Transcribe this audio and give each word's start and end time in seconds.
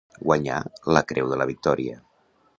Guanya 0.27 0.55
la 0.97 1.03
Creu 1.13 1.31
de 1.35 1.39
la 1.43 1.49
Victòria. 1.53 2.01